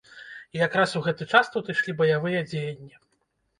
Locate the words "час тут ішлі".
1.35-1.97